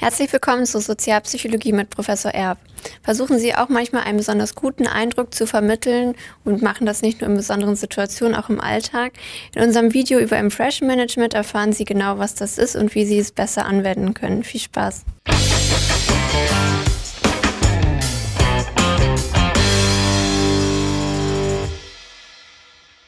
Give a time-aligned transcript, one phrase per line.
[0.00, 2.58] Herzlich willkommen zur Sozialpsychologie mit Professor Erb.
[3.02, 7.28] Versuchen Sie auch manchmal einen besonders guten Eindruck zu vermitteln und machen das nicht nur
[7.28, 9.14] in besonderen Situationen, auch im Alltag.
[9.56, 13.18] In unserem Video über Impression Management erfahren Sie genau, was das ist und wie Sie
[13.18, 14.44] es besser anwenden können.
[14.44, 15.04] Viel Spaß!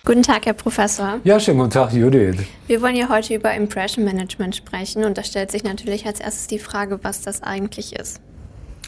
[0.03, 1.21] Guten Tag, Herr Professor.
[1.25, 2.39] Ja, schönen guten Tag, Judith.
[2.67, 6.47] Wir wollen ja heute über Impression Management sprechen und da stellt sich natürlich als erstes
[6.47, 8.23] die Frage, was das eigentlich ist.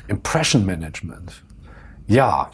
[0.09, 1.45] Impression Management.
[2.06, 2.51] Ja,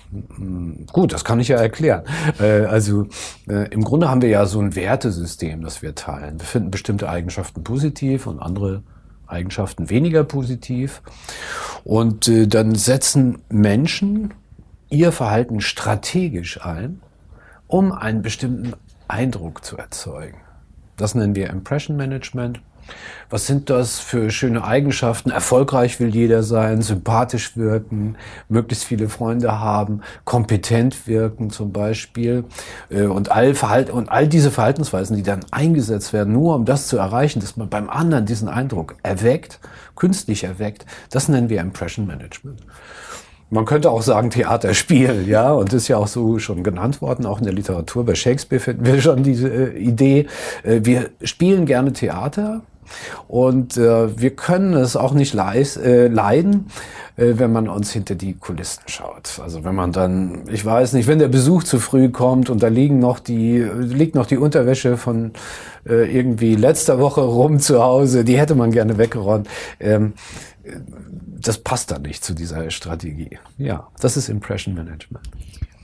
[0.92, 2.02] gut, das kann ich ja erklären.
[2.40, 3.06] Äh, also
[3.48, 6.40] äh, im Grunde haben wir ja so ein Wertesystem, das wir teilen.
[6.40, 8.82] Wir finden bestimmte Eigenschaften positiv und andere
[9.28, 11.00] Eigenschaften weniger positiv.
[11.84, 14.34] Und äh, dann setzen Menschen
[14.90, 17.00] ihr Verhalten strategisch ein
[17.68, 18.72] um einen bestimmten
[19.06, 20.38] Eindruck zu erzeugen.
[20.96, 22.60] Das nennen wir Impression Management.
[23.30, 25.30] Was sind das für schöne Eigenschaften?
[25.30, 28.16] Erfolgreich will jeder sein, sympathisch wirken,
[28.48, 32.44] möglichst viele Freunde haben, kompetent wirken zum Beispiel.
[32.88, 36.88] Äh, und all, Verhalt und all diese Verhaltensweisen, die dann eingesetzt werden, nur um das
[36.88, 39.60] zu erreichen, dass man beim anderen diesen Eindruck erweckt,
[39.94, 42.62] künstlich erweckt, das nennen wir Impression Management.
[43.50, 47.38] Man könnte auch sagen Theaterspiel, ja, und ist ja auch so schon genannt worden, auch
[47.38, 48.04] in der Literatur.
[48.04, 50.26] Bei Shakespeare finden wir schon diese äh, Idee.
[50.64, 52.60] Äh, wir spielen gerne Theater
[53.26, 56.66] und äh, wir können es auch nicht leis, äh, leiden,
[57.16, 59.40] äh, wenn man uns hinter die Kulissen schaut.
[59.42, 62.68] Also wenn man dann, ich weiß nicht, wenn der Besuch zu früh kommt und da
[62.68, 65.32] liegen noch die, liegt noch die Unterwäsche von
[65.86, 69.48] äh, irgendwie letzter Woche rum zu Hause, die hätte man gerne weggeräumt.
[69.80, 70.12] Ähm,
[71.40, 73.38] das passt da nicht zu dieser Strategie.
[73.56, 75.28] Ja, das ist Impression Management.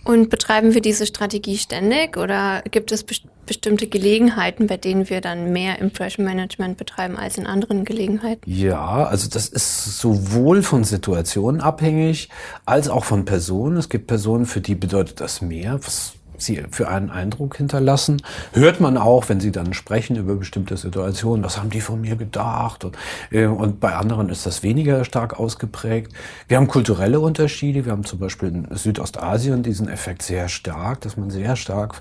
[0.04, 3.14] Und betreiben wir diese Strategie ständig oder gibt es be
[3.46, 8.40] bestimmte Gelegenheiten, bei denen wir dann mehr Impression Management betreiben als in anderen Gelegenheiten?
[8.50, 12.30] Ja, also das ist sowohl von Situationen abhängig
[12.64, 13.76] als auch von Personen.
[13.76, 18.22] Es gibt Personen, für die bedeutet das mehr, was sie für einen Eindruck hinterlassen.
[18.52, 22.16] Hört man auch, wenn sie dann sprechen über bestimmte Situationen, was haben die von mir
[22.16, 22.84] gedacht?
[22.84, 22.96] Und,
[23.30, 26.12] äh, und bei anderen ist das weniger stark ausgeprägt.
[26.48, 27.84] Wir haben kulturelle Unterschiede.
[27.84, 32.00] Wir haben zum Beispiel in Südostasien diesen Effekt sehr stark, dass man sehr stark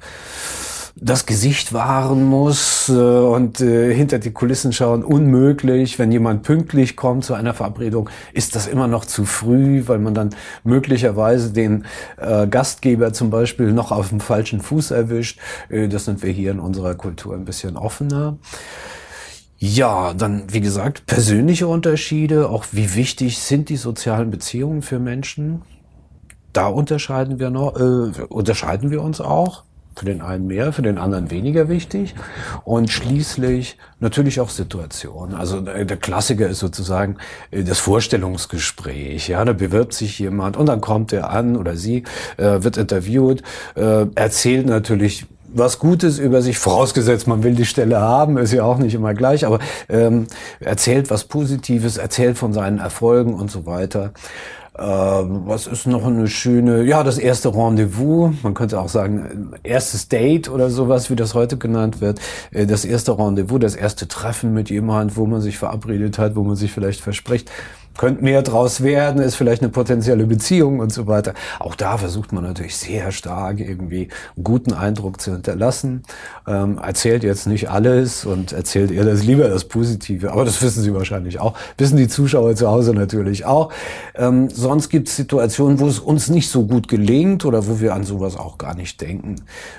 [0.95, 5.97] das Gesicht wahren muss äh, und äh, hinter die Kulissen schauen unmöglich.
[5.97, 10.13] Wenn jemand pünktlich kommt zu einer Verabredung, ist das immer noch zu früh, weil man
[10.13, 11.85] dann möglicherweise den
[12.17, 15.39] äh, Gastgeber zum Beispiel noch auf dem falschen Fuß erwischt.
[15.69, 18.37] Äh, das sind wir hier in unserer Kultur ein bisschen offener.
[19.57, 25.63] Ja, dann wie gesagt, persönliche Unterschiede, auch wie wichtig sind die sozialen Beziehungen für Menschen.
[26.51, 29.63] Da unterscheiden wir noch, äh, unterscheiden wir uns auch.
[29.95, 32.15] Für den einen mehr, für den anderen weniger wichtig.
[32.63, 35.35] Und schließlich natürlich auch Situationen.
[35.35, 37.17] Also äh, der Klassiker ist sozusagen
[37.51, 39.27] äh, das Vorstellungsgespräch.
[39.27, 42.03] Ja, da bewirbt sich jemand und dann kommt er an oder sie,
[42.37, 43.43] äh, wird interviewt,
[43.75, 48.63] äh, erzählt natürlich was Gutes über sich, vorausgesetzt man will die Stelle haben, ist ja
[48.63, 50.27] auch nicht immer gleich, aber ähm,
[50.59, 54.13] erzählt was Positives, erzählt von seinen Erfolgen und so weiter.
[54.75, 60.07] Ähm, was ist noch eine schöne, ja, das erste Rendezvous, man könnte auch sagen, erstes
[60.07, 62.19] Date oder sowas, wie das heute genannt wird.
[62.49, 66.43] Äh, das erste Rendezvous, das erste Treffen mit jemand, wo man sich verabredet hat, wo
[66.43, 67.51] man sich vielleicht verspricht
[67.97, 71.33] könnte mehr draus werden, ist vielleicht eine potenzielle Beziehung und so weiter.
[71.59, 76.03] Auch da versucht man natürlich sehr stark irgendwie einen guten Eindruck zu hinterlassen.
[76.47, 80.31] Ähm, erzählt jetzt nicht alles und erzählt eher das lieber das Positive.
[80.31, 81.53] Aber das wissen Sie wahrscheinlich auch.
[81.77, 83.71] Wissen die Zuschauer zu Hause natürlich auch.
[84.15, 87.93] Ähm, sonst gibt es Situationen, wo es uns nicht so gut gelingt oder wo wir
[87.93, 89.35] an sowas auch gar nicht denken.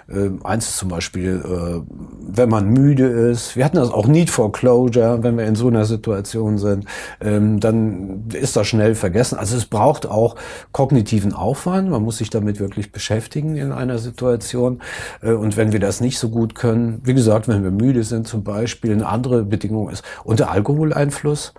[0.09, 1.81] Ähm, eins ist zum Beispiel, äh,
[2.29, 3.57] wenn man müde ist.
[3.57, 6.85] Wir hatten das auch Need for Closure, wenn wir in so einer Situation sind.
[7.21, 9.39] Ähm, dann ist das schnell vergessen.
[9.39, 10.37] Also es braucht auch
[10.73, 11.91] kognitiven Aufwand.
[11.91, 14.81] Man muss sich damit wirklich beschäftigen in einer Situation.
[15.23, 18.27] Äh, und wenn wir das nicht so gut können, wie gesagt, wenn wir müde sind
[18.27, 21.55] zum Beispiel, eine andere Bedingung ist unter Alkoholeinfluss.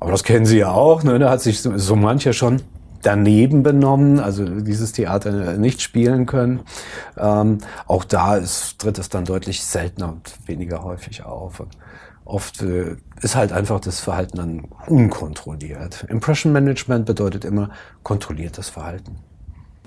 [0.00, 1.02] Aber das kennen Sie ja auch.
[1.02, 1.18] Ne?
[1.18, 2.62] Da hat sich so, so mancher schon
[3.02, 6.60] daneben benommen, also dieses Theater nicht spielen können.
[7.16, 11.60] Ähm, auch da ist, tritt es dann deutlich seltener und weniger häufig auf.
[11.60, 11.76] Und
[12.28, 16.04] oft äh, ist halt einfach das Verhalten dann unkontrolliert.
[16.08, 17.70] Impression Management bedeutet immer
[18.02, 19.16] kontrolliertes Verhalten.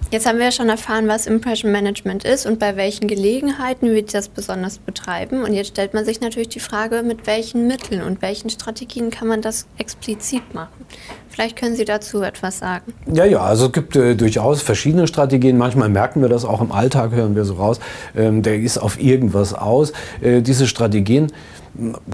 [0.10, 4.04] Jetzt haben wir ja schon erfahren, was Impression Management ist und bei welchen Gelegenheiten wir
[4.04, 5.44] das besonders betreiben.
[5.44, 9.28] Und jetzt stellt man sich natürlich die Frage, mit welchen Mitteln und welchen Strategien kann
[9.28, 10.86] man das explizit machen.
[11.30, 12.94] Vielleicht können Sie dazu etwas sagen.
[13.14, 15.58] Ja, ja, also es gibt äh, durchaus verschiedene Strategien.
[15.58, 17.80] Manchmal merken wir das auch im Alltag, hören wir so raus,
[18.14, 19.94] ähm, der ist auf irgendwas aus.
[20.20, 21.32] Äh, diese Strategien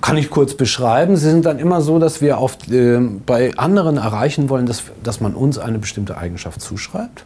[0.02, 1.16] kann ich kurz beschreiben.
[1.16, 5.20] Sie sind dann immer so, dass wir auf, äh, bei anderen erreichen wollen, dass, dass
[5.20, 7.26] man uns eine bestimmte Eigenschaft zuschreibt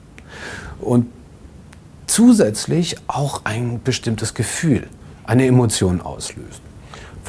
[0.79, 1.07] und
[2.07, 4.87] zusätzlich auch ein bestimmtes Gefühl,
[5.25, 6.70] eine Emotion auslösen.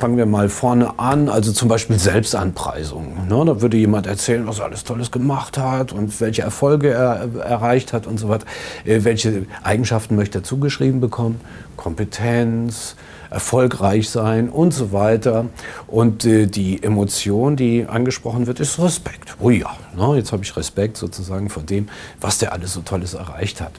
[0.02, 3.28] Fangen wir mal vorne an, also zum Beispiel Selbstanpreisung.
[3.28, 3.44] Ne?
[3.46, 7.92] Da würde jemand erzählen, was er alles Tolles gemacht hat und welche Erfolge er erreicht
[7.92, 8.44] hat und so weiter.
[8.84, 11.40] Äh, welche Eigenschaften möchte er zugeschrieben bekommen?
[11.76, 12.96] Kompetenz,
[13.30, 15.46] erfolgreich sein und so weiter.
[15.86, 19.36] Und äh, die Emotion, die angesprochen wird, ist Respekt.
[19.38, 20.16] Oh ja, ne?
[20.16, 21.88] jetzt habe ich Respekt sozusagen vor dem,
[22.20, 23.74] was der alles so Tolles erreicht hat.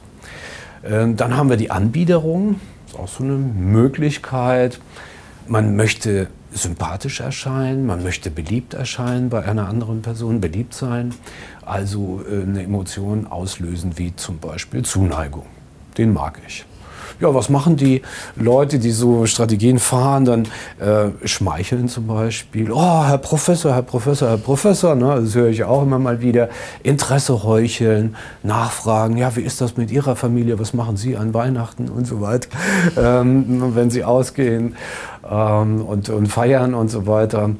[0.84, 2.62] Ähm, dann haben wir die Anbiederung.
[2.96, 4.80] Auch so eine Möglichkeit.
[5.46, 11.14] Man möchte sympathisch erscheinen, man möchte beliebt erscheinen bei einer anderen Person, beliebt sein,
[11.66, 15.46] also äh, eine Emotion auslösen wie zum Beispiel Zuneigung.
[15.98, 16.64] Den mag ich
[17.20, 18.02] ja, was machen die
[18.36, 20.42] Leute, die so Strategien fahren, dann
[20.80, 22.70] äh, schmeicheln zum Beispiel.
[22.72, 26.48] Oh, Herr Professor, Herr Professor, Herr Professor, ne, das höre ich auch immer mal wieder.
[26.82, 31.88] Interesse heucheln, nachfragen, ja, wie ist das mit Ihrer Familie, was machen Sie an Weihnachten
[31.88, 32.48] und so weiter,
[32.96, 34.76] ähm, wenn Sie ausgehen
[35.28, 37.50] ähm, und, und feiern und so weiter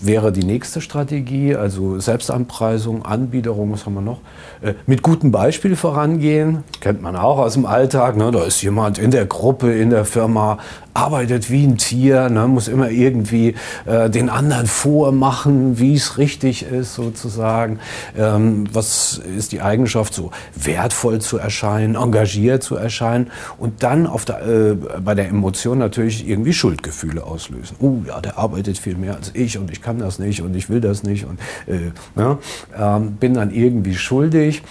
[0.00, 4.20] wäre die nächste Strategie, also Selbstanpreisung, Anbiederung, was haben wir noch?
[4.60, 8.16] Äh, mit gutem Beispiel vorangehen, kennt man auch aus dem Alltag.
[8.16, 8.30] Ne?
[8.32, 10.58] Da ist jemand in der Gruppe, in der Firma,
[10.96, 12.48] arbeitet wie ein Tier, ne?
[12.48, 13.54] muss immer irgendwie
[13.84, 17.78] äh, den anderen vormachen, wie es richtig ist sozusagen.
[18.16, 24.24] Ähm, was ist die Eigenschaft, so wertvoll zu erscheinen, engagiert zu erscheinen und dann auf
[24.24, 27.76] der, äh, bei der Emotion natürlich irgendwie Schuldgefühle auslösen.
[27.80, 30.70] Oh ja, der arbeitet viel mehr als ich und ich kann das nicht und ich
[30.70, 32.38] will das nicht und äh, ja,
[32.78, 34.62] ähm, bin dann irgendwie schuldig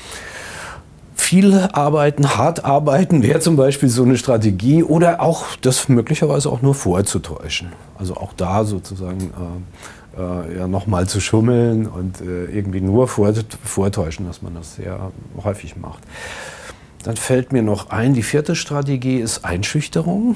[1.26, 6.62] viel arbeiten, hart arbeiten wäre zum Beispiel so eine Strategie oder auch das möglicherweise auch
[6.62, 7.70] nur vorzutäuschen.
[7.98, 9.32] Also auch da sozusagen
[10.18, 13.34] äh, äh, ja, nochmal zu schummeln und äh, irgendwie nur vor,
[13.64, 15.12] vortäuschen, dass man das sehr
[15.44, 16.04] häufig macht.
[17.04, 20.36] Dann fällt mir noch ein, die vierte Strategie ist Einschüchterung.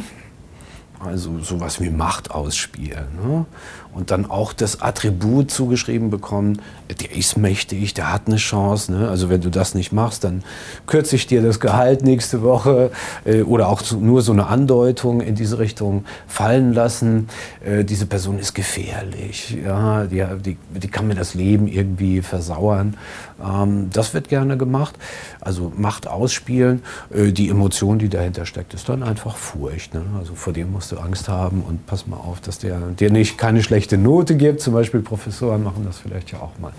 [0.99, 3.07] Also sowas wie Macht ausspielen.
[3.23, 3.45] Ne?
[3.93, 6.61] Und dann auch das Attribut zugeschrieben bekommen,
[6.99, 8.91] der ist mächtig, der hat eine Chance.
[8.91, 9.09] Ne?
[9.09, 10.43] Also wenn du das nicht machst, dann
[10.87, 12.91] kürze ich dir das Gehalt nächste Woche
[13.23, 17.29] äh, oder auch so, nur so eine Andeutung in diese Richtung fallen lassen.
[17.63, 20.03] Äh, diese Person ist gefährlich, ja?
[20.05, 22.97] die, die, die kann mir das Leben irgendwie versauern.
[23.41, 24.95] Ähm, das wird gerne gemacht.
[25.39, 26.83] Also Macht ausspielen.
[27.13, 29.93] Äh, die Emotion, die dahinter steckt, ist dann einfach Furcht.
[29.93, 30.03] Ne?
[30.17, 33.37] Also vor dem musst du Angst haben und pass mal auf, dass der dir nicht
[33.37, 34.61] keine schlechte Note gibt.
[34.61, 36.71] Zum Beispiel Professoren machen das vielleicht ja auch mal.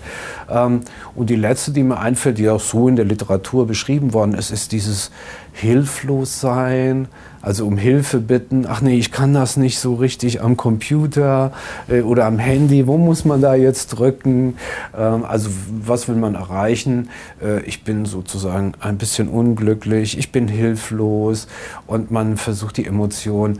[0.49, 0.81] Ähm,
[1.15, 4.51] und die letzte, die mir einfällt, die auch so in der Literatur beschrieben worden ist,
[4.51, 5.11] ist dieses
[5.53, 7.07] Hilflossein
[7.41, 11.51] also um Hilfe bitten, ach nee, ich kann das nicht so richtig am Computer
[11.89, 14.57] äh, oder am Handy, wo muss man da jetzt drücken?
[14.97, 15.49] Ähm, also
[15.83, 17.09] was will man erreichen?
[17.43, 21.47] Äh, ich bin sozusagen ein bisschen unglücklich, ich bin hilflos
[21.87, 23.59] und man versucht die Emotion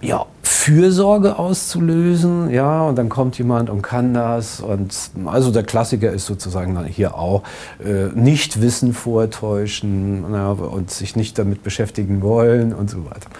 [0.00, 4.60] ja, Fürsorge auszulösen, ja, und dann kommt jemand und kann das.
[4.60, 4.94] Und
[5.24, 7.44] also der Klassiker ist sozusagen dann hier auch
[7.82, 13.30] äh, nicht Wissen vortäuschen ja, und sich nicht damit beschäftigen wollen und so weiter.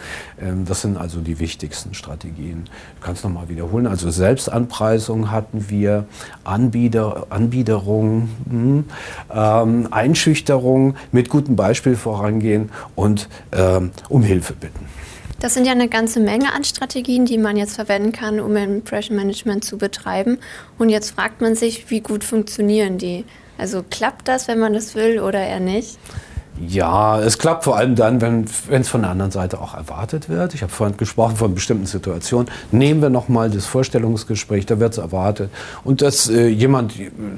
[0.40, 2.64] Ähm, das sind also die wichtigsten Strategien.
[2.98, 3.86] Du kannst nochmal wiederholen.
[3.86, 6.06] Also Selbstanpreisung hatten wir,
[6.44, 8.84] Anbieter, Anbiederung, hm,
[9.30, 14.99] ähm, Einschüchterung, mit gutem Beispiel vorangehen und ähm, um Hilfe bitten.
[15.40, 19.16] Das sind ja eine ganze Menge an Strategien, die man jetzt verwenden kann, um Impression
[19.16, 20.38] Management zu betreiben.
[20.78, 23.24] Und jetzt fragt man sich, wie gut funktionieren die?
[23.56, 25.98] Also klappt das, wenn man das will oder eher nicht?
[26.66, 30.52] Ja, es klappt vor allem dann, wenn es von der anderen Seite auch erwartet wird.
[30.52, 32.50] Ich habe vorhin gesprochen von bestimmten Situationen.
[32.70, 35.50] Nehmen wir nochmal das Vorstellungsgespräch, da wird es erwartet.
[35.84, 36.92] Und dass äh, jemand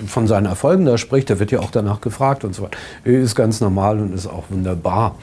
[0.09, 2.77] von seinen Erfolgen da spricht, der wird ja auch danach gefragt und so weiter.
[3.05, 5.15] Ist ganz normal und ist auch wunderbar.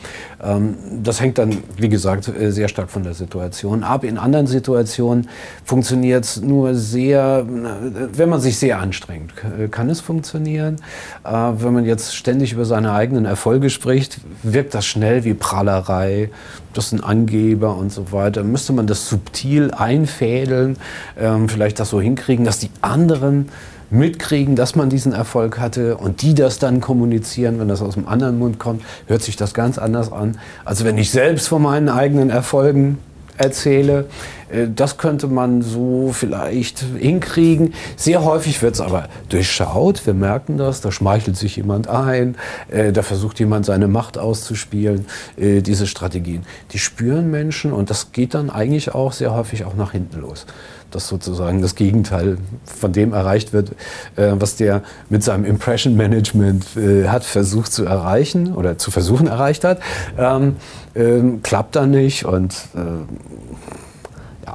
[0.41, 4.03] Ähm, das hängt dann, wie gesagt, äh, sehr stark von der Situation ab.
[4.03, 5.29] In anderen Situationen
[5.65, 10.77] funktioniert es nur sehr, äh, wenn man sich sehr anstrengt, äh, kann es funktionieren.
[11.23, 16.29] Wenn man jetzt ständig über seine eigenen Erfolge spricht, wirkt das schnell wie Prahlerei,
[16.73, 18.43] das sind Angeber und so weiter.
[18.43, 20.77] Müsste man das subtil einfädeln,
[21.19, 23.49] ähm, vielleicht das so hinkriegen, dass die anderen
[23.91, 28.07] mitkriegen, dass man diesen Erfolg hatte und die das dann kommunizieren, wenn das aus dem
[28.07, 30.37] anderen Mund kommt, hört sich das ganz anders an.
[30.65, 32.99] Also wenn ich selbst von meinen eigenen Erfolgen
[33.37, 34.38] erzähle, Äh,
[34.73, 37.73] das könnte man so vielleicht hinkriegen.
[37.95, 40.05] Sehr häufig wird es aber durchschaut.
[40.05, 40.81] Wir merken das.
[40.81, 42.35] Da schmeichelt sich jemand ein.
[42.69, 45.05] Äh, da versucht jemand seine Macht auszuspielen.
[45.37, 49.75] Äh, diese Strategien, die spüren Menschen und das geht dann eigentlich auch sehr häufig auch
[49.75, 50.45] nach hinten los
[50.91, 53.73] dass sozusagen das Gegenteil von dem erreicht wird,
[54.15, 59.27] äh, was der mit seinem Impression Management äh, hat versucht zu erreichen oder zu versuchen
[59.27, 59.81] erreicht hat.
[60.17, 60.55] Ähm,
[60.95, 62.79] ähm, klappt dann nicht und äh,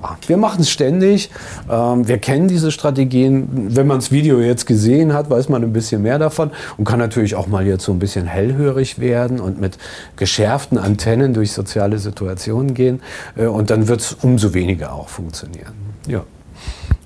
[0.02, 1.30] ja, wir machen es ständig.
[1.70, 3.68] Ähm, wir kennen diese Strategien.
[3.74, 6.98] Wenn man das Video jetzt gesehen hat, weiß man ein bisschen mehr davon und kann
[6.98, 9.78] natürlich auch mal jetzt so ein bisschen hellhörig werden und mit
[10.16, 13.02] geschärften Antennen durch soziale Situationen gehen.
[13.36, 15.74] Äh, und dann wird es umso weniger auch funktionieren.
[16.06, 16.24] Ja.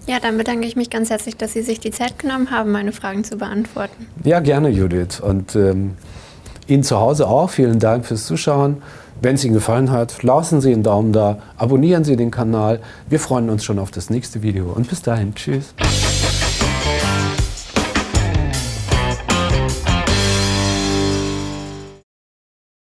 [0.07, 2.93] Ja, dann bedanke ich mich ganz herzlich, dass Sie sich die Zeit genommen haben, meine
[2.93, 4.07] Fragen zu beantworten.
[4.25, 5.21] Ja, gerne, Judith.
[5.21, 5.97] Und ähm,
[6.67, 7.51] Ihnen zu Hause auch.
[7.51, 8.83] Vielen Dank fürs Zuschauen.
[9.21, 12.81] Wenn es Ihnen gefallen hat, lassen Sie einen Daumen da, abonnieren Sie den Kanal.
[13.09, 15.35] Wir freuen uns schon auf das nächste Video und bis dahin.
[15.35, 15.75] Tschüss.